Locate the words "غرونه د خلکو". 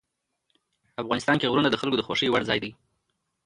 1.51-1.97